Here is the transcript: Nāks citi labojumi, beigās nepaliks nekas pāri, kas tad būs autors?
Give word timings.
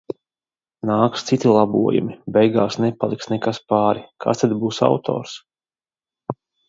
Nāks 0.91 1.25
citi 1.27 1.51
labojumi, 1.57 2.15
beigās 2.37 2.77
nepaliks 2.85 3.29
nekas 3.35 3.59
pāri, 3.75 4.01
kas 4.27 4.43
tad 4.45 4.57
būs 4.65 4.81
autors? 4.89 5.37